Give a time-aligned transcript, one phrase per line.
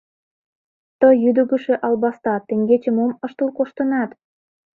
[0.99, 4.09] —Тый, йӱдыгышӧ албаста, теҥгече мом ыштыл коштынат?